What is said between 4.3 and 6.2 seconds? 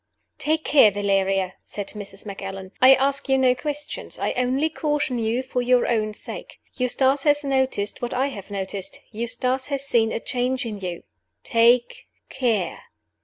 only caution you for your own